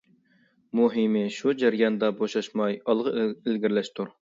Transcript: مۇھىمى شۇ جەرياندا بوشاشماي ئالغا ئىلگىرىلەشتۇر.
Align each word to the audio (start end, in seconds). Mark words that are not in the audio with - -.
مۇھىمى 0.79 1.21
شۇ 1.37 1.55
جەرياندا 1.65 2.13
بوشاشماي 2.23 2.83
ئالغا 2.87 3.19
ئىلگىرىلەشتۇر. 3.33 4.17